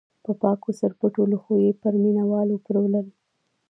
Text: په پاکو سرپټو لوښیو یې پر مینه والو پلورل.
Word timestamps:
په 0.23 0.31
پاکو 0.41 0.69
سرپټو 0.79 1.21
لوښیو 1.31 1.63
یې 1.65 1.71
پر 1.81 1.93
مینه 2.03 2.23
والو 2.31 2.55
پلورل. 2.65 3.07